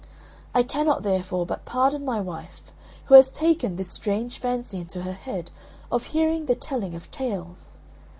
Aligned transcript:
I 0.55 0.63
cannot, 0.63 1.03
therefore, 1.03 1.45
but 1.45 1.63
pardon 1.63 2.03
my 2.03 2.19
wife, 2.19 2.63
who 3.05 3.13
has 3.13 3.29
taken 3.29 3.75
this 3.75 3.91
strange 3.91 4.39
fancy 4.39 4.79
into 4.79 5.03
her 5.03 5.13
head 5.13 5.51
of 5.91 6.05
hearing 6.05 6.47
the 6.47 6.55
telling 6.55 6.95
of 6.95 7.11
tales. 7.11 7.77